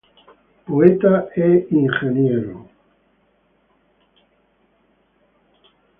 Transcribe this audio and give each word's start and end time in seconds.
Poeta 0.65 1.13
e 1.35 1.49
Ingeniero. 1.79 2.57